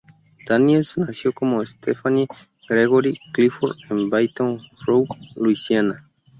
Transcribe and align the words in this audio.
Daniels 0.47 0.97
nació 0.97 1.31
como 1.31 1.63
Stephanie 1.63 2.25
Gregory 2.67 3.19
Clifford 3.35 3.75
en 3.91 4.09
Baton 4.09 4.59
Rouge, 4.87 5.13
Luisiana. 5.35 6.09